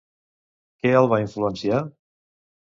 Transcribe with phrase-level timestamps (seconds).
[0.85, 1.85] Què el va influenciar?